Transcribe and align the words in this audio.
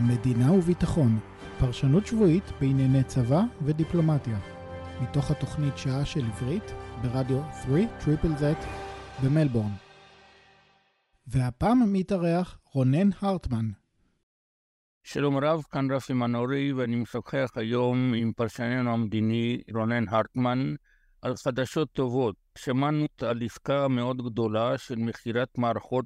מדינה 0.00 0.52
וביטחון, 0.52 1.18
פרשנות 1.58 2.06
שבועית 2.06 2.44
בענייני 2.60 3.04
צבא 3.04 3.40
ודיפלומטיה. 3.62 4.38
מתוך 5.02 5.30
התוכנית 5.30 5.78
שעה 5.78 6.04
של 6.04 6.24
עברית 6.24 6.72
ברדיו 7.02 7.42
3 7.64 7.80
Triple 8.04 8.36
Zed 8.36 8.64
במלבורן. 9.24 9.72
והפעם 11.26 11.92
מתארח 11.92 12.58
רונן 12.72 13.08
הרטמן. 13.20 13.70
שלום 15.02 15.36
רב, 15.38 15.62
כאן 15.70 15.92
רפי 15.92 16.12
מנורי, 16.12 16.72
ואני 16.72 16.96
משוחח 16.96 17.50
היום 17.54 18.14
עם 18.14 18.32
פרשננו 18.32 18.92
המדיני 18.92 19.60
רונן 19.74 20.08
הרטמן 20.08 20.74
על 21.22 21.34
חדשות 21.36 21.92
טובות. 21.92 22.36
שמענו 22.58 23.06
על 23.22 23.42
עסקה 23.44 23.88
מאוד 23.88 24.22
גדולה 24.30 24.78
של 24.78 24.96
מכירת 24.96 25.58
מערכות 25.58 26.04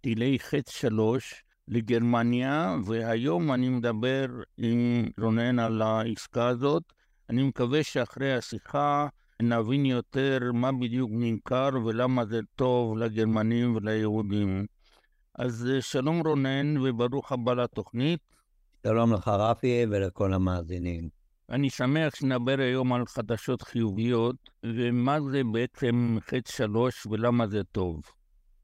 טילי 0.00 0.38
חץ 0.38 0.70
3 0.70 1.44
לגרמניה, 1.68 2.76
והיום 2.84 3.52
אני 3.52 3.68
מדבר 3.68 4.26
עם 4.58 5.08
רונן 5.20 5.58
על 5.58 5.82
העסקה 5.82 6.48
הזאת. 6.48 6.82
אני 7.30 7.42
מקווה 7.42 7.82
שאחרי 7.82 8.34
השיחה 8.34 9.06
נבין 9.42 9.86
יותר 9.86 10.38
מה 10.52 10.72
בדיוק 10.72 11.10
נמכר 11.12 11.68
ולמה 11.84 12.26
זה 12.26 12.40
טוב 12.56 12.98
לגרמנים 12.98 13.76
וליהודים. 13.76 14.66
אז 15.34 15.68
שלום 15.80 16.20
רונן 16.26 16.76
וברוך 16.76 17.32
הבא 17.32 17.54
לתוכנית. 17.54 18.20
שלום 18.86 19.12
לך 19.12 19.28
רפי 19.28 19.86
ולכל 19.90 20.32
המאזינים. 20.32 21.08
אני 21.50 21.70
שמח 21.70 22.14
שנדבר 22.14 22.56
היום 22.58 22.92
על 22.92 23.06
חדשות 23.06 23.62
חיוביות, 23.62 24.36
ומה 24.64 25.18
זה 25.30 25.42
בעצם 25.52 26.18
חץ 26.20 26.50
שלוש 26.50 27.06
ולמה 27.06 27.46
זה 27.46 27.64
טוב. 27.64 28.00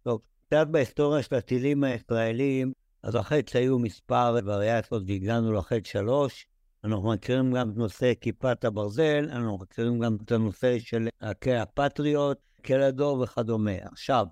טוב, 0.03 0.21
קצת 0.47 0.67
בהיסטוריה 0.71 1.23
של 1.23 1.35
הטילים 1.35 1.85
הישראלים, 1.85 2.73
אז 3.03 3.15
החץ 3.15 3.57
היו 3.57 3.79
מספר 3.79 4.37
וריאציות 4.45 5.03
והגענו 5.07 5.53
לחץ 5.53 5.87
שלוש. 5.87 6.47
אנחנו 6.85 7.13
מכירים 7.13 7.53
גם 7.53 7.71
את 7.71 7.77
נושא 7.77 8.13
כיפת 8.21 8.65
הברזל, 8.65 9.29
אנחנו 9.33 9.59
מכירים 9.59 9.99
גם 9.99 10.17
את 10.25 10.33
הנושא 10.33 10.79
של 10.79 11.09
עקי 11.21 11.55
הפטריוט, 11.55 12.39
קלדור 12.63 13.21
וכדומה. 13.21 13.77
עכשיו, 13.93 14.27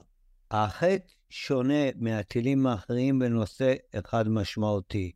החץ 0.51 1.15
שונה 1.31 1.85
מהטילים 1.97 2.67
האחרים 2.67 3.19
בנושא 3.19 3.75
אחד 3.99 4.29
משמעותי. 4.29 5.13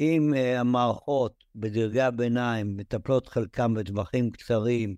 אם 0.00 0.32
uh, 0.34 0.60
המערכות 0.60 1.44
בדרגי 1.54 2.00
הביניים 2.00 2.76
מטפלות 2.76 3.28
חלקם 3.28 3.74
בטווחים 3.74 4.30
קצרים, 4.30 4.96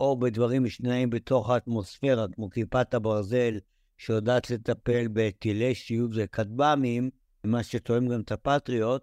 או 0.00 0.18
בדברים 0.18 0.64
משניים 0.64 1.10
בתוך 1.10 1.50
האטמוספירה, 1.50 2.26
כמו 2.34 2.50
כיפת 2.50 2.94
הברזל, 2.94 3.58
שיודעת 3.98 4.50
לטפל 4.50 5.06
בטילי 5.12 5.74
שיוב 5.74 6.10
וכטב"מים, 6.14 7.10
מה 7.44 7.62
שתואם 7.62 8.08
גם 8.08 8.20
את 8.20 8.32
הפטריוט, 8.32 9.02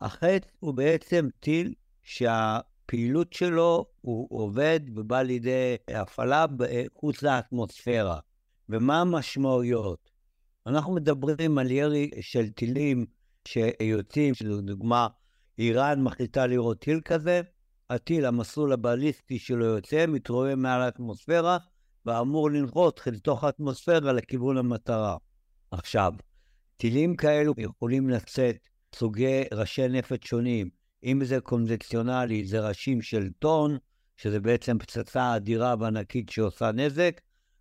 החץ 0.00 0.42
הוא 0.60 0.74
בעצם 0.74 1.28
טיל 1.40 1.74
שהפעילות 2.02 3.32
שלו 3.32 3.86
הוא 4.00 4.26
עובד 4.30 4.80
ובא 4.94 5.22
לידי 5.22 5.76
הפעלה 5.88 6.46
חוץ 6.94 7.22
לאטמוספירה. 7.22 8.18
ומה 8.68 9.00
המשמעויות? 9.00 10.10
אנחנו 10.66 10.94
מדברים 10.94 11.58
על 11.58 11.70
ירי 11.70 12.10
של 12.20 12.48
טילים 12.48 13.06
שיוצאים, 13.48 14.34
שלדוגמה, 14.34 15.08
איראן 15.58 16.02
מחליטה 16.02 16.46
לראות 16.46 16.78
טיל 16.78 17.00
כזה, 17.00 17.40
הטיל, 17.90 18.26
המסלול 18.26 18.72
הבליסטי 18.72 19.38
שלו 19.38 19.64
יוצא, 19.64 20.06
מתרומם 20.08 20.62
מעל 20.62 20.82
האטמוספירה, 20.82 21.58
ואמור 22.06 22.50
לנחות 22.50 23.00
לתוך 23.06 23.44
האטמוספירה 23.44 24.12
לכיוון 24.12 24.56
המטרה. 24.56 25.16
עכשיו, 25.70 26.12
טילים 26.76 27.16
כאלו 27.16 27.54
יכולים 27.58 28.08
לצאת 28.08 28.56
סוגי 28.94 29.42
ראשי 29.52 29.88
נפץ 29.88 30.24
שונים. 30.24 30.68
אם 31.04 31.24
זה 31.24 31.40
קונבקציונלי, 31.40 32.44
זה 32.44 32.68
ראשים 32.68 33.02
של 33.02 33.30
טון, 33.38 33.78
שזה 34.16 34.40
בעצם 34.40 34.78
פצצה 34.78 35.36
אדירה 35.36 35.74
וענקית 35.80 36.28
שעושה 36.28 36.72
נזק, 36.72 37.20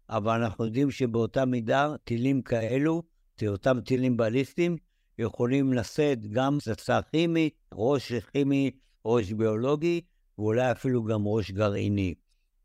אבל 0.09 0.41
אנחנו 0.43 0.65
יודעים 0.65 0.91
שבאותה 0.91 1.45
מידה 1.45 1.95
טילים 2.03 2.41
כאלו, 2.41 3.03
אותם 3.47 3.81
טילים 3.81 4.17
בליסטיים, 4.17 4.77
יכולים 5.19 5.73
לשאת 5.73 6.27
גם 6.27 6.57
פצצה 6.59 7.01
כימית, 7.01 7.53
ראש 7.73 8.13
כימי, 8.13 8.71
ראש 9.05 9.31
ביולוגי, 9.31 10.01
ואולי 10.37 10.71
אפילו 10.71 11.03
גם 11.03 11.21
ראש 11.25 11.51
גרעיני. 11.51 12.13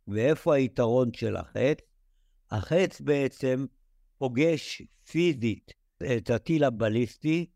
ואיפה 0.08 0.54
היתרון 0.54 1.12
של 1.12 1.36
החץ? 1.36 1.78
החץ 2.50 3.00
בעצם 3.00 3.66
פוגש 4.18 4.82
פיזית 5.10 5.72
את 6.02 6.30
הטיל 6.30 6.64
הבליסטי, 6.64 7.46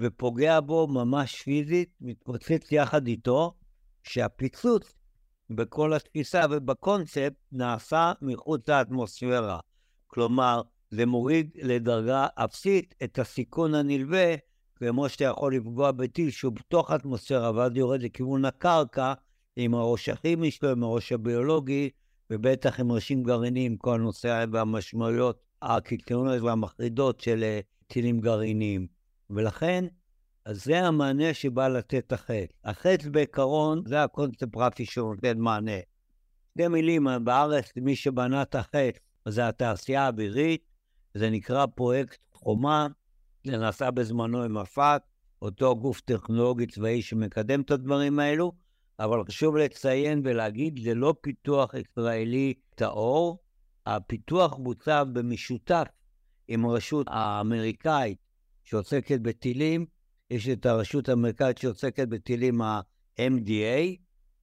ופוגע 0.00 0.60
בו 0.60 0.86
ממש 0.86 1.42
פיזית, 1.42 1.90
מתפוצץ 2.00 2.72
יחד 2.72 3.06
איתו, 3.06 3.54
שהפיצוץ 4.02 4.92
בכל 5.50 5.92
התפיסה 5.92 6.44
ובקונספט 6.50 7.34
נעשה 7.52 8.12
מחוץ 8.22 8.68
לאטמוספירה. 8.68 9.60
כלומר, 10.06 10.62
זה 10.90 11.06
מוריד 11.06 11.50
לדרגה 11.62 12.26
אפסית 12.34 12.94
את 13.04 13.18
הסיכון 13.18 13.74
הנלווה, 13.74 14.34
כמו 14.76 15.08
שאתה 15.08 15.24
יכול 15.24 15.54
לפגוע 15.54 15.92
בטיל 15.92 16.30
שהוא 16.30 16.52
בתוך 16.52 16.90
האטמוספירה, 16.90 17.50
ואז 17.54 17.72
יורד 17.74 18.02
לכיוון 18.02 18.44
הקרקע 18.44 19.12
עם 19.56 19.74
הראש 19.74 20.08
הכימי 20.08 20.50
שלו, 20.50 20.70
עם 20.70 20.82
הראש 20.82 21.12
הביולוגי, 21.12 21.90
ובטח 22.30 22.80
עם 22.80 22.92
ראשים 22.92 23.22
גרעיניים, 23.22 23.76
כל 23.76 23.94
הנושא 23.94 24.44
והמשמעויות 24.52 25.40
הקיצוניות 25.62 26.42
והמחרידות 26.42 27.20
של 27.20 27.42
אה, 27.42 27.60
טילים 27.88 28.20
גרעיניים. 28.20 28.86
ולכן, 29.30 29.84
אז 30.44 30.64
זה 30.64 30.86
המענה 30.86 31.34
שבא 31.34 31.68
לתת 31.68 32.12
החץ. 32.12 32.48
החץ 32.64 33.06
בעיקרון, 33.06 33.82
זה 33.86 34.02
הקונספט 34.02 34.44
פרקטי 34.44 34.84
שנותן 34.84 35.38
מענה. 35.38 35.80
שתי 36.50 36.68
מילים, 36.68 37.06
בארץ, 37.24 37.72
מי 37.76 37.96
שבנה 37.96 38.42
את 38.42 38.54
החץ 38.54 38.98
זה 39.28 39.48
התעשייה 39.48 40.02
האווירית, 40.02 40.62
זה 41.14 41.30
נקרא 41.30 41.66
פרויקט 41.66 42.18
חומה, 42.32 42.86
זה 43.44 43.56
נעשה 43.56 43.90
בזמנו 43.90 44.42
עם 44.42 44.54
מפת, 44.54 45.02
אותו 45.42 45.76
גוף 45.76 46.00
טכנולוגי 46.00 46.66
צבאי 46.66 47.02
שמקדם 47.02 47.60
את 47.60 47.70
הדברים 47.70 48.18
האלו, 48.18 48.52
אבל 49.00 49.24
חשוב 49.24 49.56
לציין 49.56 50.22
ולהגיד, 50.24 50.80
זה 50.84 50.94
לא 50.94 51.14
פיתוח 51.20 51.74
ישראלי 51.74 52.54
טהור, 52.74 53.38
הפיתוח 53.86 54.56
בוצע 54.56 55.04
במשותף 55.04 55.86
עם 56.48 56.64
הרשות 56.64 57.06
האמריקאית 57.10 58.18
שעוסקת 58.64 59.20
בטילים, 59.20 59.86
יש 60.30 60.48
את 60.48 60.66
הרשות 60.66 61.08
האמריקאית 61.08 61.58
שעוסקת 61.58 62.08
בטילים 62.08 62.62
ה-MDA, 62.62 63.96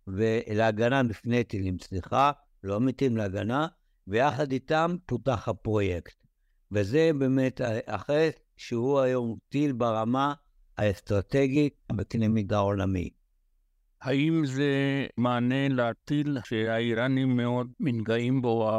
ולהגנה 0.07 1.03
בפני 1.03 1.43
טילים, 1.43 1.79
סליחה, 1.79 2.31
לא 2.63 2.79
מתאים 2.79 3.17
להגנה, 3.17 3.67
ויחד 4.07 4.51
איתם 4.51 4.95
פותח 5.05 5.47
הפרויקט. 5.47 6.15
וזה 6.71 7.11
באמת 7.17 7.61
אחרי 7.85 8.29
שהוא 8.57 8.99
היום 8.99 9.37
טיל 9.49 9.71
ברמה 9.71 10.33
האסטרטגית 10.77 11.73
בקנה 11.91 12.27
מידה 12.27 12.57
עולמי. 12.57 13.09
האם 14.01 14.45
זה 14.45 15.05
מענה 15.17 15.67
לטיל 15.69 16.37
שהאיראנים 16.45 17.37
מאוד 17.37 17.71
מתגאים 17.79 18.41
בו, 18.41 18.71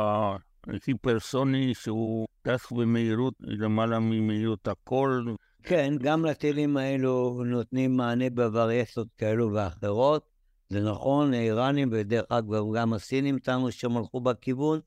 ההיפרסוני, 0.67 1.75
שהוא 1.75 2.27
טס 2.43 2.73
במהירות 2.73 3.35
למעלה 3.41 3.99
ממהירות 3.99 4.69
הקול? 4.69 5.37
כן, 5.63 5.95
גם 6.01 6.25
לטילים 6.25 6.77
האלו 6.77 7.43
נותנים 7.47 7.97
מענה 7.97 8.31
בווריאציות 8.31 9.09
כאלו 9.19 9.53
ואחרות. 9.53 10.37
זה 10.69 10.81
נכון, 10.81 11.35
האיראנים, 11.35 11.89
ודרך 11.93 12.25
אגב 12.29 12.75
גם 12.77 12.93
הסינים 12.93 13.39
טענו 13.39 13.73
שהם 13.73 13.97
הלכו 13.97 14.21
בכיוון, 14.21 14.81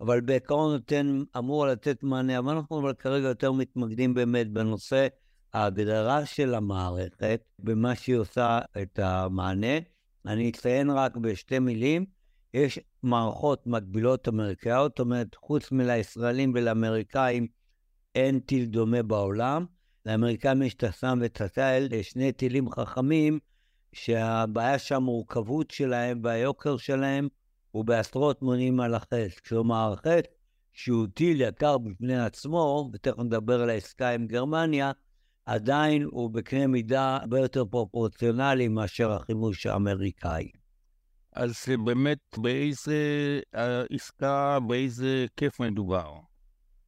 אבל 0.00 0.20
בעיקרון 0.20 0.72
נותן, 0.72 1.22
אמור 1.38 1.66
לתת 1.66 2.02
מענה, 2.02 2.38
אבל 2.38 2.52
אנחנו 2.52 2.80
אבל 2.80 2.92
כרגע 2.94 3.28
יותר 3.28 3.52
מתמקדים 3.52 4.14
באמת 4.14 4.50
בנושא 4.50 5.06
ההגדרה 5.52 6.26
של 6.26 6.54
המערכת, 6.54 7.40
במה 7.58 7.94
שהיא 7.94 8.16
עושה 8.16 8.58
את 8.82 8.98
המענה. 8.98 9.78
אני 10.26 10.50
אציין 10.50 10.90
רק 10.90 11.16
בשתי 11.16 11.58
מילים, 11.58 12.04
יש 12.54 12.78
מערכות 13.02 13.66
מקבילות 13.66 14.28
אמריקאיות, 14.28 14.92
זאת 14.92 15.00
אומרת, 15.00 15.34
חוץ 15.34 15.72
מלישראלים 15.72 16.52
ולאמריקאים, 16.54 17.46
אין 18.14 18.40
טיל 18.40 18.64
דומה 18.64 19.02
בעולם. 19.02 19.66
לאמריקאים 20.06 20.62
יש 20.62 20.74
את 20.74 20.84
הסאם 20.84 21.20
ואת 21.20 21.40
הטייל, 21.40 22.02
שני 22.02 22.32
טילים 22.32 22.70
חכמים, 22.70 23.38
שהבעיה 23.92 24.78
שהמורכבות 24.78 25.70
שלהם 25.70 26.20
והיוקר 26.24 26.76
שלהם 26.76 27.28
הוא 27.70 27.84
בעשרות 27.84 28.42
מונים 28.42 28.80
על 28.80 28.94
החץ. 28.94 29.38
כלומר, 29.48 29.92
החץ, 29.92 30.24
שהוא 30.72 31.06
טיל 31.14 31.40
יקר 31.40 31.78
בפני 31.78 32.18
עצמו, 32.18 32.90
ותכף 32.92 33.18
נדבר 33.18 33.62
על 33.62 33.70
העסקה 33.70 34.10
עם 34.10 34.26
גרמניה, 34.26 34.92
עדיין 35.46 36.02
הוא 36.02 36.30
בקנה 36.30 36.66
מידה 36.66 37.16
הרבה 37.20 37.40
יותר 37.40 37.64
פרופורציונלי 37.64 38.68
מאשר 38.68 39.12
החימוש 39.12 39.66
האמריקאי. 39.66 40.61
אז 41.32 41.64
באמת, 41.84 42.18
באיזה 42.36 42.96
עסקה, 43.90 44.58
באיזה 44.66 45.26
כיף 45.36 45.60
מדובר? 45.60 46.12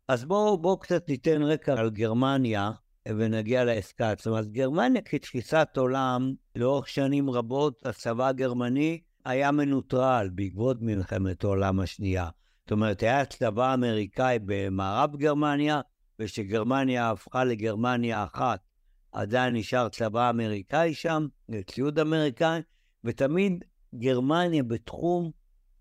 אז 0.08 0.24
בואו 0.24 0.58
בוא 0.58 0.80
קצת 0.80 1.08
ניתן 1.08 1.42
רקע 1.42 1.80
על 1.80 1.90
גרמניה. 1.90 2.70
ונגיע 3.08 3.64
לעסקה 3.64 4.10
עצמה. 4.10 4.38
אז 4.38 4.48
גרמניה 4.48 5.02
כתפיסת 5.02 5.68
עולם, 5.76 6.34
לאורך 6.56 6.88
שנים 6.88 7.30
רבות 7.30 7.86
הצבא 7.86 8.26
הגרמני 8.26 9.00
היה 9.24 9.50
מנוטרל 9.50 10.28
בעקבות 10.34 10.76
מלחמת 10.80 11.44
העולם 11.44 11.80
השנייה. 11.80 12.28
זאת 12.62 12.72
אומרת, 12.72 13.02
היה 13.02 13.24
צבא 13.24 13.74
אמריקאי 13.74 14.38
במערב 14.44 15.16
גרמניה, 15.16 15.80
וכשגרמניה 16.18 17.10
הפכה 17.10 17.44
לגרמניה 17.44 18.24
אחת, 18.24 18.60
עדיין 19.12 19.54
נשאר 19.54 19.88
צבא 19.88 20.30
אמריקאי 20.30 20.94
שם, 20.94 21.26
ציוד 21.66 21.98
אמריקאי, 21.98 22.60
ותמיד 23.04 23.64
גרמניה 23.98 24.62
בתחום 24.62 25.30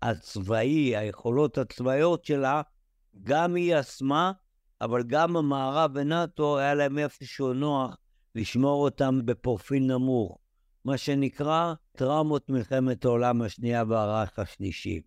הצבאי, 0.02 0.96
היכולות 0.96 1.58
הצבאיות 1.58 2.24
שלה, 2.24 2.62
גם 3.22 3.54
היא 3.54 3.74
עצמה, 3.74 4.32
אבל 4.80 5.02
גם 5.02 5.36
המערב 5.36 5.90
ונאט"ו, 5.94 6.58
היה 6.58 6.74
להם 6.74 6.98
איפשהו 6.98 7.52
נוח 7.52 7.96
לשמור 8.34 8.84
אותם 8.84 9.20
בפרופיל 9.24 9.82
נמוך. 9.82 10.38
מה 10.84 10.96
שנקרא 10.96 11.74
טראומות 11.96 12.48
מלחמת 12.48 13.04
העולם 13.04 13.42
השנייה 13.42 13.84
והרעש 13.88 14.28
השלישי. 14.38 15.00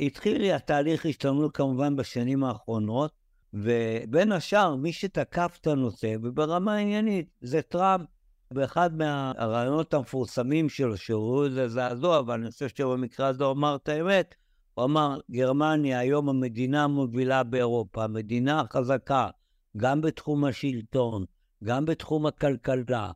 התחיל 0.00 0.50
התהליך 0.50 1.06
השתנות 1.06 1.56
כמובן 1.56 1.96
בשנים 1.96 2.44
האחרונות, 2.44 3.12
ובין 3.54 4.32
השאר, 4.32 4.76
מי 4.76 4.92
שתקף 4.92 5.58
את 5.60 5.66
הנושא, 5.66 6.14
וברמה 6.22 6.76
עניינית, 6.76 7.28
זה 7.40 7.62
טראמפ. 7.62 8.08
באחד 8.50 8.96
מהרעיונות 8.96 9.94
המפורסמים 9.94 10.68
שלו, 10.68 10.96
שראו 10.96 11.44
לזה 11.44 11.68
זעזוע, 11.68 12.18
אבל 12.18 12.34
אני 12.34 12.50
חושב 12.50 12.68
שבמקרה 12.68 13.26
הזה 13.26 13.44
הוא 13.44 13.52
אמר 13.52 13.76
את 13.76 13.88
האמת, 13.88 14.34
הוא 14.74 14.84
אמר, 14.84 15.18
גרמניה 15.30 15.98
היום 15.98 16.28
המדינה 16.28 16.84
המובילה 16.84 17.42
באירופה, 17.42 18.04
המדינה 18.04 18.60
החזקה, 18.60 19.28
גם 19.76 20.00
בתחום 20.00 20.44
השלטון, 20.44 21.24
גם 21.64 21.84
בתחום 21.84 22.26
הכלכלה, 22.26 23.10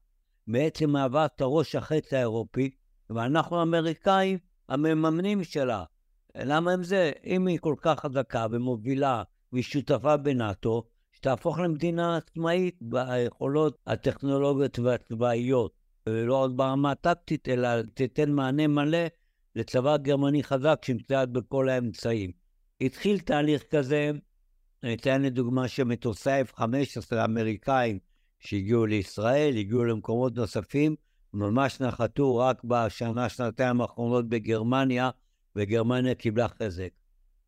בעצם 0.47 0.91
מהווה 0.91 1.25
את 1.25 1.41
הראש 1.41 1.75
החץ 1.75 2.13
האירופי, 2.13 2.71
ואנחנו 3.11 3.59
האמריקאים 3.59 4.39
המממנים 4.69 5.45
שלה. 5.45 5.85
למה 6.37 6.73
עם 6.73 6.83
זה? 6.83 7.13
אם 7.25 7.47
היא 7.47 7.59
כל 7.59 7.75
כך 7.81 8.01
חזקה 8.01 8.47
ומובילה 8.51 9.23
והיא 9.53 9.65
שותפה 9.65 10.17
בנאט"ו, 10.17 10.83
שתהפוך 11.21 11.59
למדינה 11.59 12.17
עצמאית 12.17 12.77
ביכולות 12.81 13.79
הטכנולוגיות 13.87 14.79
והצבאיות, 14.79 15.73
ולא 16.07 16.45
רק 16.45 16.51
ברמה 16.51 16.91
הטקטית, 16.91 17.49
אלא 17.49 17.69
תיתן 17.95 18.33
מענה 18.33 18.67
מלא 18.67 18.99
לצבא 19.57 19.97
גרמני 19.97 20.43
חזק 20.43 20.81
שמצויד 20.85 21.33
בכל 21.33 21.69
האמצעים. 21.69 22.31
התחיל 22.81 23.19
תהליך 23.19 23.63
כזה, 23.63 24.11
אני 24.83 24.95
אתן 24.95 25.23
לדוגמה 25.23 25.69
שמטוסי 25.69 26.41
F-15 26.41 27.17
האמריקאים 27.17 27.99
שהגיעו 28.39 28.87
לישראל, 28.87 29.57
הגיעו 29.57 29.85
למקומות 29.85 30.37
נוספים, 30.37 30.97
ממש 31.35 31.81
נחתו 31.81 32.37
רק 32.37 32.65
בשנה, 32.65 33.29
שנתיים 33.29 33.81
האחרונות 33.81 34.29
בגרמניה, 34.29 35.11
וגרמניה 35.57 36.15
קיבלה 36.15 36.49
חזק. 36.49 36.91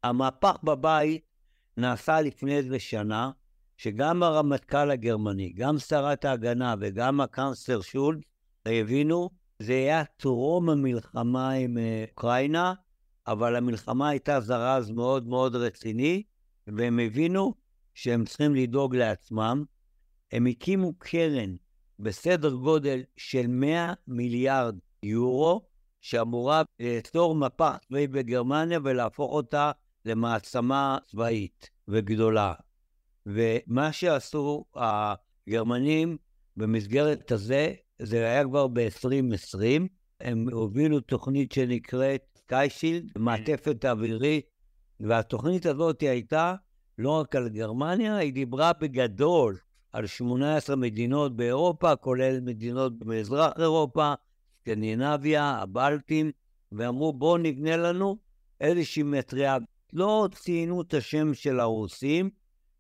המהפך 0.02 0.56
בבית 0.62 1.22
נעשה 1.76 2.20
לפני 2.20 2.56
איזה 2.56 2.78
שנה, 2.78 3.30
שגם 3.82 4.22
הרמטכ"ל 4.22 4.90
הגרמני, 4.90 5.52
גם 5.52 5.78
שרת 5.78 6.24
ההגנה 6.24 6.74
וגם 6.80 7.20
הקאנצלר 7.20 7.80
שולד 7.80 8.20
הבינו, 8.66 9.30
זה 9.58 9.72
היה 9.72 10.04
טרום 10.04 10.70
המלחמה 10.70 11.50
עם 11.50 11.78
אה, 11.78 12.04
אוקראינה, 12.10 12.74
אבל 13.26 13.56
המלחמה 13.56 14.08
הייתה 14.08 14.40
זרז 14.40 14.90
מאוד 14.90 15.26
מאוד 15.28 15.56
רציני, 15.56 16.22
והם 16.66 16.98
הבינו 16.98 17.54
שהם 17.94 18.24
צריכים 18.24 18.54
לדאוג 18.54 18.96
לעצמם. 18.96 19.64
הם 20.32 20.46
הקימו 20.46 20.92
קרן 20.98 21.54
בסדר 21.98 22.54
גודל 22.54 23.02
של 23.16 23.46
100 23.46 23.92
מיליארד 24.06 24.78
יורו, 25.02 25.62
שאמורה 26.00 26.62
לאסור 26.80 27.34
מפה 27.34 27.70
צבאית 27.88 28.10
בגרמניה 28.10 28.78
ולהפוך 28.84 29.32
אותה 29.32 29.70
למעצמה 30.04 30.98
צבאית 31.06 31.70
וגדולה. 31.88 32.54
ומה 33.26 33.92
שעשו 33.92 34.64
הגרמנים 34.74 36.16
במסגרת 36.56 37.32
הזה, 37.32 37.72
זה 37.98 38.16
היה 38.16 38.44
כבר 38.44 38.68
ב-2020, 38.68 39.82
הם 40.20 40.48
הובילו 40.52 41.00
תוכנית 41.00 41.52
שנקראת 41.52 42.22
Sky 42.36 42.57
Shield, 42.57 43.04
מעטפת 43.18 43.84
אווירית, 43.84 44.46
והתוכנית 45.00 45.66
הזאת 45.66 46.00
הייתה 46.00 46.54
לא 46.98 47.10
רק 47.10 47.36
על 47.36 47.48
גרמניה, 47.48 48.16
היא 48.16 48.32
דיברה 48.32 48.72
בגדול 48.72 49.56
על 49.92 50.06
18 50.06 50.76
מדינות 50.76 51.36
באירופה, 51.36 51.96
כולל 51.96 52.40
מדינות 52.40 52.98
במזרח 52.98 53.52
אירופה, 53.58 54.14
סקנדינביה, 54.60 55.44
הבלטים, 55.44 56.30
ואמרו 56.72 57.12
בואו 57.12 57.38
נבנה 57.38 57.76
לנו 57.76 58.16
איזושהי 58.60 59.02
מטריה. 59.02 59.56
לא 59.92 60.28
ציינו 60.34 60.82
את 60.82 60.94
השם 60.94 61.34
של 61.34 61.60
הרוסים, 61.60 62.30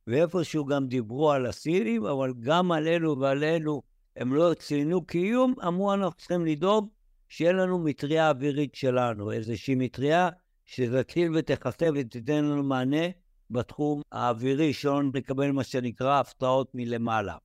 ואיפשהו 0.06 0.64
גם 0.64 0.86
דיברו 0.86 1.32
על 1.32 1.46
הסינים, 1.46 2.06
אבל 2.06 2.32
גם 2.40 2.72
עלינו 2.72 3.20
ועלינו 3.20 3.82
הם 4.16 4.34
לא 4.34 4.54
ציינו 4.58 5.06
קיום, 5.06 5.54
אמרו 5.66 5.94
אנחנו 5.94 6.12
צריכים 6.12 6.46
לדאוג 6.46 6.88
שיהיה 7.28 7.52
לנו 7.52 7.78
מטריה 7.78 8.30
אווירית 8.30 8.74
שלנו, 8.74 9.32
איזושהי 9.32 9.74
מטריה 9.74 10.28
שתתחיל 10.64 11.30
ותכסה 11.34 11.88
ותיתן 11.94 12.44
לנו 12.44 12.62
מענה 12.62 13.06
בתחום 13.50 14.02
האווירי, 14.12 14.72
שלא 14.72 15.02
נקבל 15.02 15.50
מה 15.50 15.64
שנקרא 15.64 16.20
הפתעות 16.20 16.70
מלמעלה. 16.74 17.36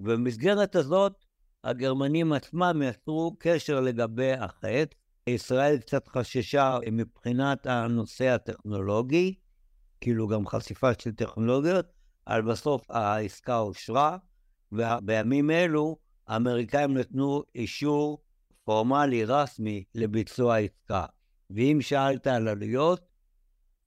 ובמסגרת 0.00 0.76
הזאת, 0.76 1.24
הגרמנים 1.64 2.32
עצמם 2.32 2.82
יצרו 2.84 3.36
קשר 3.38 3.80
לגבי 3.80 4.32
החטא. 4.32 4.84
ישראל 5.26 5.78
קצת 5.78 6.08
חששה 6.08 6.78
מבחינת 6.92 7.66
הנושא 7.66 8.28
הטכנולוגי, 8.28 9.34
כאילו 10.00 10.28
גם 10.28 10.46
חשיפה 10.46 10.90
של 10.98 11.12
טכנולוגיות, 11.12 11.86
אבל 12.26 12.42
בסוף 12.42 12.90
העסקה 12.90 13.58
אושרה, 13.58 14.16
ובימים 14.72 15.50
אלו 15.50 15.96
האמריקאים 16.28 16.96
נתנו 16.96 17.42
אישור 17.54 18.22
פורמלי, 18.64 19.24
רסמי, 19.24 19.84
לביצוע 19.94 20.54
העסקה. 20.54 21.04
ואם 21.50 21.78
שאלת 21.80 22.26
על 22.26 22.48
עלויות, 22.48 23.00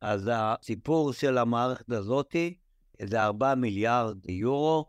אז 0.01 0.29
הסיפור 0.33 1.13
של 1.13 1.37
המערכת 1.37 1.91
הזאתי 1.91 2.57
זה 3.01 3.23
4 3.23 3.55
מיליארד 3.55 4.29
יורו, 4.29 4.85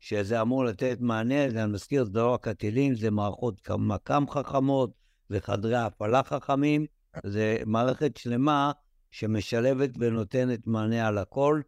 שזה 0.00 0.40
אמור 0.40 0.64
לתת 0.64 0.96
מענה, 1.00 1.50
זה 1.50 1.64
אני 1.64 1.72
מזכיר, 1.72 2.04
זה 2.04 2.18
לא 2.18 2.34
רק 2.34 2.48
הטילים, 2.48 2.94
זה 2.94 3.10
מערכות 3.10 3.70
מקם 3.78 4.24
חכמות, 4.30 4.90
זה 5.28 5.40
חדרי 5.40 5.76
הפעלה 5.76 6.22
חכמים, 6.22 6.86
זה 7.26 7.56
מערכת 7.66 8.16
שלמה 8.16 8.72
שמשלבת 9.10 9.90
ונותנת 9.98 10.66
מענה 10.66 11.08
על 11.08 11.18
הכל, 11.18 11.60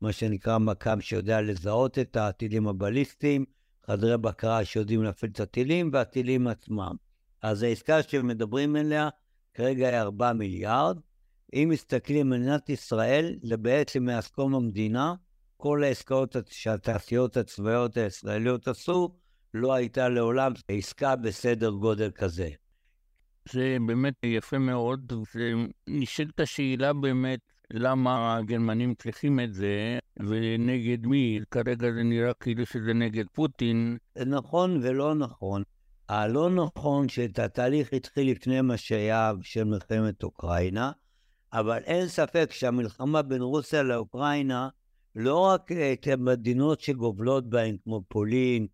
מה 0.00 0.12
שנקרא 0.12 0.58
מקם 0.58 1.00
שיודע 1.00 1.40
לזהות 1.40 1.98
את 1.98 2.16
הטילים 2.16 2.68
הבליסטיים, 2.68 3.44
חדרי 3.86 4.18
בקרה 4.18 4.64
שיודעים 4.64 5.02
להפעיל 5.02 5.32
את 5.32 5.40
הטילים 5.40 5.90
והטילים 5.92 6.46
עצמם. 6.46 6.96
אז 7.42 7.62
העסקה 7.62 8.02
שמדברים 8.02 8.76
עליה 8.76 9.08
כרגע 9.54 9.88
היא 9.88 9.98
4 9.98 10.32
מיליארד. 10.32 10.98
אם 11.54 11.68
מסתכלים 11.72 12.32
על 12.32 12.38
מדינת 12.38 12.70
ישראל, 12.70 13.38
זה 13.42 13.56
בעצם 13.56 14.04
מאז 14.04 14.28
קום 14.28 14.54
המדינה, 14.54 15.14
כל 15.56 15.84
העסקאות 15.84 16.36
שהתעשיות 16.50 17.36
הצבאיות 17.36 17.96
הישראליות 17.96 18.68
עשו, 18.68 19.14
לא 19.54 19.74
הייתה 19.74 20.08
לעולם 20.08 20.52
עסקה 20.68 21.16
בסדר 21.16 21.70
גודל 21.70 22.10
כזה. 22.10 22.48
זה 23.52 23.76
באמת 23.86 24.14
יפה 24.22 24.58
מאוד, 24.58 25.12
ונשאלת 25.34 26.40
השאלה 26.40 26.92
באמת, 26.92 27.40
למה 27.70 28.36
הגרמנים 28.36 28.94
צריכים 28.94 29.40
את 29.40 29.54
זה, 29.54 29.98
ונגד 30.20 31.06
מי? 31.06 31.40
כרגע 31.50 31.92
זה 31.94 32.02
נראה 32.02 32.34
כאילו 32.34 32.66
שזה 32.66 32.92
נגד 32.94 33.24
פוטין. 33.32 33.96
נכון 34.26 34.80
ולא 34.82 35.14
נכון. 35.14 35.62
הלא 36.08 36.50
נכון 36.50 37.08
שאת 37.08 37.38
התהליך 37.38 37.92
התחיל 37.92 38.30
לפני 38.30 38.60
מה 38.60 38.76
שהיה 38.76 39.32
של 39.42 39.64
מלחמת 39.64 40.22
אוקראינה, 40.22 40.92
אבל 41.52 41.78
אין 41.84 42.08
ספק 42.08 42.48
שהמלחמה 42.52 43.22
בין 43.22 43.42
רוסיה 43.42 43.82
לאוקראינה, 43.82 44.68
לא 45.14 45.38
רק 45.38 45.72
את 45.72 46.06
המדינות 46.12 46.80
שגובלות 46.80 47.50
בהן, 47.50 47.76
כמו 47.84 48.02
פולין, 48.08 48.66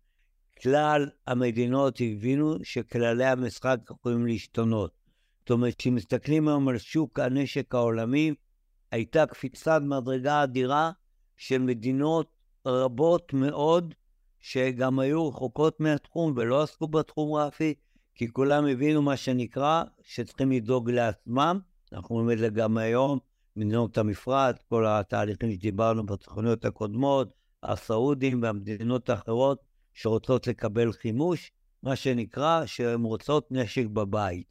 כלל 0.61 1.09
המדינות 1.27 2.01
הבינו 2.01 2.55
שכללי 2.63 3.25
המשחק 3.25 3.77
יכולים 3.91 4.25
להשתנות. 4.25 4.91
זאת 5.39 5.51
אומרת, 5.51 5.75
כשמסתכלים 5.75 6.47
היום 6.47 6.67
על 6.67 6.77
שוק 6.77 7.19
הנשק 7.19 7.75
העולמי, 7.75 8.33
הייתה 8.91 9.25
קפיצת 9.25 9.81
מדרגה 9.81 10.43
אדירה 10.43 10.91
של 11.37 11.57
מדינות 11.57 12.27
רבות 12.65 13.33
מאוד, 13.33 13.93
שגם 14.39 14.99
היו 14.99 15.29
רחוקות 15.29 15.79
מהתחום 15.79 16.33
ולא 16.35 16.63
עסקו 16.63 16.87
בתחום 16.87 17.33
רפי, 17.35 17.73
כי 18.15 18.33
כולם 18.33 18.65
הבינו 18.65 19.01
מה 19.01 19.17
שנקרא, 19.17 19.83
שצריכים 20.03 20.51
לדאוג 20.51 20.89
לעצמם. 20.91 21.59
אנחנו 21.93 22.15
רואים 22.15 22.31
את 22.31 22.37
זה 22.37 22.49
גם 22.49 22.77
היום, 22.77 23.19
מדינות 23.55 23.97
המפרץ, 23.97 24.55
כל 24.69 24.85
התהליכים 24.87 25.51
שדיברנו 25.51 26.05
בתוכניות 26.05 26.65
הקודמות, 26.65 27.29
הסעודים 27.63 28.41
והמדינות 28.43 29.09
האחרות 29.09 29.64
שרוצות 29.95 30.47
לקבל 30.47 30.91
חימוש, 30.91 31.51
מה 31.83 31.95
שנקרא 31.95 32.65
שהן 32.65 33.03
רוצות 33.03 33.47
נשק 33.51 33.85
בבית. 33.85 34.47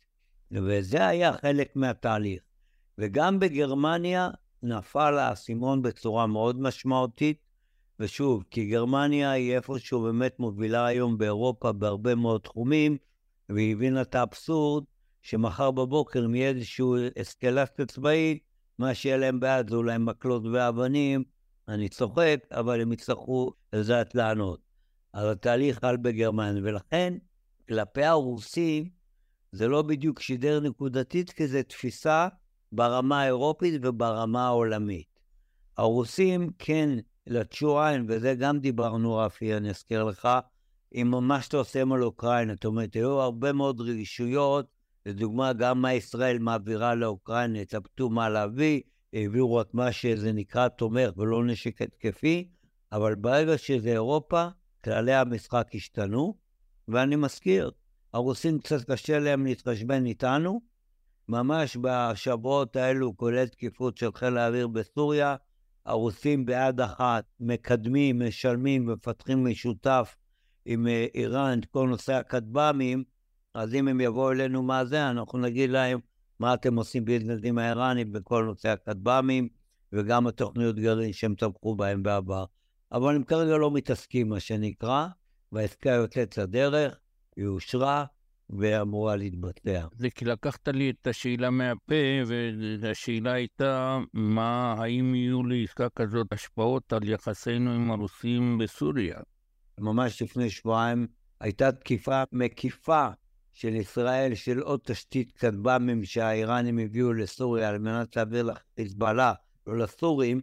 וזה 0.50 1.06
היה 1.06 1.32
חלק 1.32 1.76
מהתהליך. 1.76 2.42
וגם 2.98 3.38
בגרמניה 3.38 4.30
נפל 4.62 5.18
האסימון 5.18 5.82
בצורה 5.82 6.26
מאוד 6.26 6.60
משמעותית, 6.60 7.38
ושוב, 8.00 8.44
כי 8.50 8.66
גרמניה 8.66 9.30
היא 9.30 9.56
איפשהו 9.56 10.02
באמת 10.02 10.38
מובילה 10.38 10.86
היום 10.86 11.18
באירופה 11.18 11.72
בהרבה 11.72 12.14
מאוד 12.14 12.40
תחומים, 12.40 12.96
והיא 13.48 13.72
הבינה 13.72 14.02
את 14.02 14.14
האבסורד 14.14 14.84
שמחר 15.22 15.70
בבוקר 15.70 16.24
אם 16.24 16.34
יהיה 16.34 16.48
איזושהי 16.48 16.84
אסקלציה 17.20 17.86
צבאית, 17.86 18.42
מה 18.78 18.94
שיהיה 18.94 19.16
להם 19.16 19.40
בעד 19.40 19.70
זה 19.70 19.76
אולי 19.76 19.98
מקלות 19.98 20.42
ואבנים, 20.52 21.24
אני 21.68 21.88
צוחק, 21.88 22.40
אבל 22.50 22.80
הם 22.80 22.92
יצטרכו 22.92 23.52
לדעת 23.72 24.14
לענות. 24.14 24.63
אז 25.14 25.26
התהליך 25.30 25.78
חל 25.78 25.96
בגרמניה, 25.96 26.62
ולכן 26.64 27.14
כלפי 27.68 28.04
הרוסים 28.04 28.88
זה 29.52 29.68
לא 29.68 29.82
בדיוק 29.82 30.20
שידר 30.20 30.60
נקודתית, 30.60 31.30
כי 31.30 31.48
זו 31.48 31.58
תפיסה 31.68 32.28
ברמה 32.72 33.20
האירופית 33.20 33.74
וברמה 33.82 34.46
העולמית. 34.46 35.20
הרוסים 35.76 36.50
כן 36.58 36.90
לטשו 37.26 37.80
עין, 37.80 38.06
וזה 38.08 38.34
גם 38.34 38.58
דיברנו, 38.58 39.16
רפי, 39.16 39.56
אני 39.56 39.70
אזכיר 39.70 40.04
לך, 40.04 40.28
עם 40.92 41.28
מה 41.28 41.42
שאתה 41.42 41.56
עושה 41.56 41.82
על 41.82 42.02
אוקראינה. 42.02 42.54
זאת 42.54 42.64
אומרת, 42.64 42.94
היו 42.94 43.20
הרבה 43.20 43.52
מאוד 43.52 43.80
רגישויות, 43.80 44.66
לדוגמה, 45.06 45.52
גם 45.52 45.82
מה 45.82 45.94
ישראל 45.94 46.38
מעבירה 46.38 46.94
לאוקראינה, 46.94 47.60
התלבטו 47.60 48.10
מה 48.10 48.28
להביא, 48.28 48.80
העבירו 49.12 49.54
רק 49.54 49.74
מה 49.74 49.92
שזה 49.92 50.32
נקרא 50.32 50.68
תומך 50.68 51.16
ולא 51.16 51.44
נשק 51.44 51.82
התקפי, 51.82 52.48
אבל 52.92 53.14
ברגע 53.14 53.58
שזה 53.58 53.92
אירופה, 53.92 54.48
כללי 54.84 55.14
המשחק 55.14 55.68
השתנו, 55.74 56.34
ואני 56.88 57.16
מזכיר, 57.16 57.70
הרוסים 58.12 58.58
קצת 58.58 58.90
קשה 58.90 59.18
להם 59.18 59.46
להתחשבן 59.46 60.06
איתנו, 60.06 60.60
ממש 61.28 61.76
בשבועות 61.80 62.76
האלו, 62.76 63.16
כולל 63.16 63.46
תקיפות 63.46 63.96
של 63.96 64.12
חיל 64.14 64.38
האוויר 64.38 64.68
בסוריה, 64.68 65.36
הרוסים 65.86 66.46
ביד 66.46 66.80
אחת 66.80 67.24
מקדמים, 67.40 68.22
משלמים, 68.28 68.86
מפתחים 68.86 69.44
משותף 69.44 70.16
עם 70.64 70.86
אה, 70.86 71.06
איראן 71.14 71.58
את 71.58 71.64
כל 71.64 71.88
נושא 71.88 72.12
הכטב"מים, 72.12 73.04
אז 73.54 73.74
אם 73.74 73.88
הם 73.88 74.00
יבואו 74.00 74.32
אלינו 74.32 74.62
מה 74.62 74.84
זה, 74.84 75.10
אנחנו 75.10 75.38
נגיד 75.38 75.70
להם 75.70 75.98
מה 76.38 76.54
אתם 76.54 76.76
עושים 76.76 77.04
עם 77.44 77.58
האיראנים 77.58 78.12
בכל 78.12 78.44
נושא 78.44 78.68
הכטב"מים? 78.68 79.48
וגם 79.94 80.26
התוכניות 80.26 80.76
גרעין 80.76 81.12
שהם 81.12 81.34
תמכו 81.34 81.74
בהם 81.74 82.02
בעבר. 82.02 82.44
אבל 82.94 83.14
הם 83.16 83.24
כרגע 83.24 83.56
לא 83.56 83.70
מתעסקים, 83.70 84.28
מה 84.28 84.40
שנקרא, 84.40 85.06
והעסקה 85.52 85.90
יוצאת 85.90 86.38
לדרך, 86.38 86.98
היא 87.36 87.46
אושרה, 87.46 88.04
ואמורה 88.50 89.16
להתבצע. 89.16 89.86
זה 89.96 90.10
כי 90.10 90.24
לקחת 90.24 90.68
לי 90.68 90.90
את 90.90 91.06
השאלה 91.06 91.50
מהפה, 91.50 91.94
והשאלה 92.80 93.32
הייתה, 93.32 93.98
מה, 94.12 94.74
האם 94.78 95.14
יהיו 95.14 95.44
לעסקה 95.44 95.88
כזאת 95.88 96.32
השפעות 96.32 96.92
על 96.92 97.08
יחסינו 97.08 97.74
עם 97.74 97.90
הרוסים 97.90 98.58
בסוריה? 98.58 99.20
ממש 99.80 100.22
לפני 100.22 100.50
שבועיים 100.50 101.06
הייתה 101.40 101.72
תקיפה 101.72 102.22
מקיפה 102.32 103.08
של 103.52 103.74
ישראל, 103.74 104.34
של 104.34 104.58
עוד 104.58 104.80
תשתית 104.84 105.32
כטב"מים 105.32 106.04
שהאיראנים 106.04 106.78
הביאו 106.78 107.12
לסוריה 107.12 107.68
על 107.68 107.78
מנת 107.78 108.16
להעביר 108.16 108.42
לחיזבאללה, 108.42 109.32
לא 109.66 109.78
לסורים, 109.78 110.40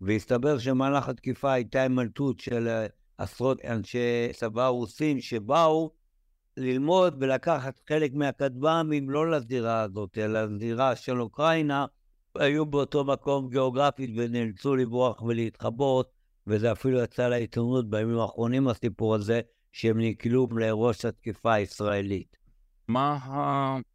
והסתבר 0.00 0.58
שמהלך 0.58 1.08
התקיפה 1.08 1.52
הייתה 1.52 1.82
הימלטות 1.82 2.40
של 2.40 2.68
אה, 2.68 2.86
עשרות 3.18 3.64
אנשי 3.64 4.32
צבא 4.32 4.66
רוסים 4.66 5.20
שבאו 5.20 5.90
ללמוד 6.56 7.16
ולקחת 7.20 7.80
חלק 7.88 8.14
מהכטב"מים 8.14 9.10
לא 9.10 9.30
לזירה 9.30 9.80
הזאת, 9.80 10.18
אלא 10.18 10.44
לזירה 10.44 10.96
של 10.96 11.20
אוקראינה, 11.20 11.86
היו 12.34 12.66
באותו 12.66 13.04
מקום 13.04 13.50
גיאוגרפית 13.50 14.10
ונאלצו 14.16 14.76
לברוח 14.76 15.22
ולהתחבות, 15.22 16.10
וזה 16.46 16.72
אפילו 16.72 17.00
יצא 17.02 17.28
לעיתונות 17.28 17.90
בימים 17.90 18.18
האחרונים, 18.18 18.68
הסיפור 18.68 19.14
הזה, 19.14 19.40
שהם 19.72 20.00
נקלעו 20.00 20.48
לראש 20.56 21.04
התקיפה 21.04 21.52
הישראלית. 21.52 22.36
מה 22.88 23.18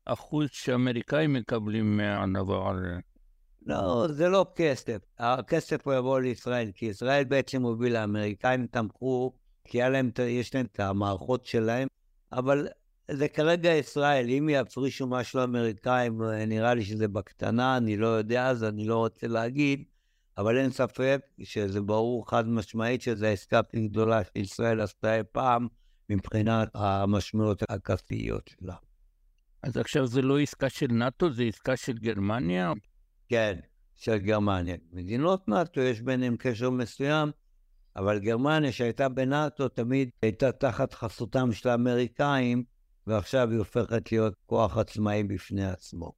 האחוז 0.08 0.50
שהאמריקאים 0.52 1.34
מקבלים 1.34 1.98
מהדבר 1.98 2.72
הזה? 2.72 2.98
לא, 3.70 4.08
זה 4.10 4.30
לא 4.30 4.46
כסף. 4.56 4.98
הכסף 5.20 5.88
הוא 5.88 5.94
יבוא 5.94 6.20
לישראל, 6.20 6.72
כי 6.76 6.86
ישראל 6.86 7.24
בעצם 7.24 7.62
הובילה, 7.62 8.02
האמריקאים 8.02 8.68
תמכו, 8.68 9.34
כי 9.64 9.82
להם, 9.82 10.12
יש 10.28 10.56
להם 10.56 10.66
את 10.66 10.80
המערכות 10.80 11.46
שלהם, 11.46 11.88
אבל 12.32 12.68
זה 13.12 13.28
כרגע 13.28 13.74
ישראל. 13.74 14.30
אם 14.30 14.50
יפרישו 14.52 15.08
משהו 15.08 15.40
לאמריקאים, 15.40 16.22
נראה 16.48 16.74
לי 16.74 16.84
שזה 16.84 17.08
בקטנה, 17.08 17.78
אני 17.78 17.98
לא 17.98 18.08
יודע, 18.08 18.48
אז 18.48 18.64
אני 18.64 18.86
לא 18.88 18.98
רוצה 18.98 19.28
להגיד, 19.28 19.84
אבל 20.38 20.58
אין 20.58 20.72
ספק 20.72 21.22
שזה 21.44 21.82
ברור 21.82 22.30
חד 22.30 22.48
משמעית 22.48 23.02
שזו 23.02 23.26
העסקה 23.26 23.60
הכי 23.60 23.88
גדולה 23.88 24.22
שישראל 24.34 24.82
עשתה 24.82 25.16
אי 25.16 25.22
פעם 25.32 25.68
מבחינת 26.10 26.70
המשמעויות 26.74 27.64
הכספיות 27.70 28.48
שלה. 28.48 28.76
אז 29.64 29.78
עכשיו 29.78 30.08
זה 30.08 30.22
לא 30.22 30.40
עסקה 30.40 30.70
של 30.70 30.88
נאט"ו, 30.88 31.34
זה 31.34 31.44
עסקה 31.44 31.78
של 31.78 31.94
גרמניה? 31.94 32.74
כן, 33.30 33.60
של 33.96 34.18
גרמניה. 34.18 34.76
מדינות 34.94 35.48
נאט"ו 35.48 35.82
יש 35.82 36.02
ביניהן 36.02 36.36
קשר 36.40 36.70
מסוים, 36.70 37.32
אבל 37.96 38.20
גרמניה 38.20 38.72
שהייתה 38.72 39.10
בנאט"ו 39.10 39.68
תמיד 39.68 40.10
הייתה 40.22 40.52
תחת 40.52 40.94
חסותם 40.94 41.52
של 41.52 41.70
האמריקאים, 41.70 42.64
ועכשיו 43.08 43.50
היא 43.50 43.58
הופכת 43.58 44.12
להיות 44.12 44.34
כוח 44.46 44.78
עצמאי 44.78 45.24
בפני 45.24 45.66
עצמו. 45.66 46.12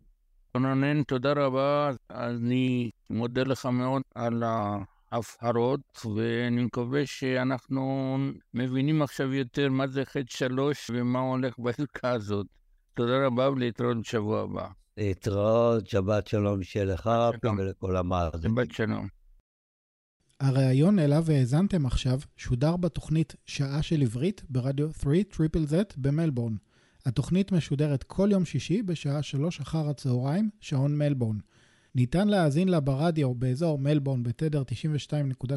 רונן, 0.55 1.03
תודה 1.03 1.33
רבה. 1.33 1.91
אני 2.11 2.89
מודה 3.09 3.43
לך 3.43 3.65
מאוד 3.65 4.01
על 4.15 4.43
ההבהרות, 4.43 5.79
ואני 6.15 6.63
מקווה 6.63 7.05
שאנחנו 7.05 8.17
מבינים 8.53 9.01
עכשיו 9.01 9.33
יותר 9.33 9.69
מה 9.69 9.87
זה 9.87 10.05
חץ 10.05 10.23
שלוש 10.27 10.91
ומה 10.93 11.19
הולך 11.19 11.59
בעסקה 11.59 12.09
הזאת. 12.09 12.47
תודה 12.93 13.25
רבה 13.25 13.49
ולהתראות 13.49 13.97
בשבוע 13.97 14.41
הבא. 14.41 14.80
להתראות, 14.97 15.87
שבת 15.87 16.27
שלום 16.27 16.63
שיהיה 16.63 16.85
לך 16.85 17.09
ולכל 17.57 17.97
המאזינים. 17.97 18.55
שבת 18.55 18.71
שלום. 18.71 19.07
הריאיון 20.39 20.99
אליו 20.99 21.31
האזנתם 21.31 21.85
עכשיו 21.85 22.19
שודר 22.37 22.77
בתוכנית 22.77 23.35
שעה 23.45 23.81
של 23.81 24.01
עברית 24.01 24.43
ברדיו 24.49 24.89
3 25.01 25.17
Triple 25.31 25.65
Z 25.65 25.93
במלבורן. 25.97 26.55
התוכנית 27.05 27.51
משודרת 27.51 28.03
כל 28.03 28.29
יום 28.31 28.45
שישי 28.45 28.81
בשעה 28.81 29.23
3 29.23 29.59
אחר 29.59 29.89
הצהריים, 29.89 30.49
שעון 30.59 30.97
מלבורן. 30.97 31.37
ניתן 31.95 32.27
להאזין 32.27 32.67
לה 32.67 32.79
ברדיו 32.79 33.35
באזור 33.35 33.79
מלבורן 33.79 34.23
בתדר 34.23 34.63
92.3 34.63 35.47